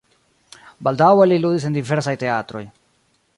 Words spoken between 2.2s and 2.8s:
teatroj.